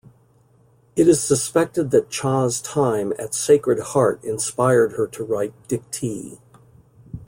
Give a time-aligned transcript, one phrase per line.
[0.95, 6.39] It is suspected that Cha's time at Sacred Heart inspired her to write "Dictee".